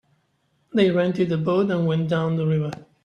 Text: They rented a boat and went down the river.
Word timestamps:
They 0.73 0.89
rented 0.89 1.31
a 1.31 1.37
boat 1.37 1.69
and 1.69 1.85
went 1.85 2.09
down 2.09 2.35
the 2.35 2.47
river. 2.47 2.71